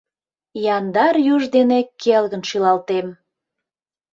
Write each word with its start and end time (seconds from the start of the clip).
Яндар 0.75 1.15
юж 1.33 1.43
дене 1.55 1.79
келгын 2.01 2.41
шӱлалтем. 2.49 3.07